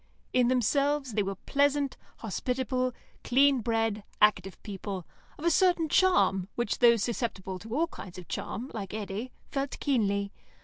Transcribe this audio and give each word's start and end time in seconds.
In 0.33 0.47
themselves, 0.47 1.13
they 1.13 1.21
were 1.21 1.35
pleasant, 1.35 1.95
hospitable, 2.17 2.91
clean 3.23 3.59
bred, 3.61 4.03
active 4.19 4.59
people, 4.63 5.05
of 5.37 5.45
a 5.45 5.51
certain 5.51 5.89
charm, 5.89 6.47
which 6.55 6.79
those 6.79 7.03
susceptible 7.03 7.59
to 7.59 7.75
all 7.75 7.85
kinds 7.85 8.17
of 8.17 8.27
charm, 8.27 8.71
like 8.73 8.95
Eddy, 8.95 9.31
felt 9.51 9.79
keenly. 9.79 10.31